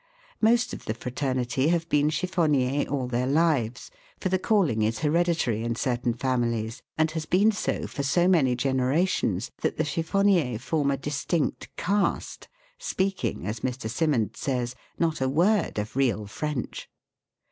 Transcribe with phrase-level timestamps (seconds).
[0.41, 5.61] Most of the fraternity have been chiffonniers all their lives, for the calling is hereditary
[5.63, 10.89] in certain families, and has been so for so many generations that the chiffonniers form
[10.89, 12.47] a distinct caste,
[12.79, 13.87] speaking, as Mr.
[13.87, 16.89] Simmonds says, not a word of real French.